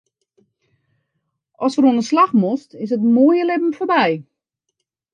[1.63, 4.11] Ast wer oan 'e slach moatst, is it moaie libben foarby.